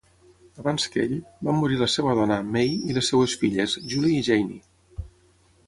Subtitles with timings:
[0.61, 1.13] Abans que ell,
[1.47, 4.59] van morir la seva dona, May, i les seves filles, Julie i Jayne.